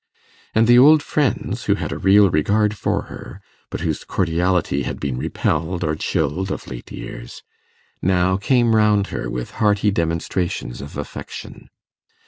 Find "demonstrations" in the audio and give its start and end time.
9.91-10.81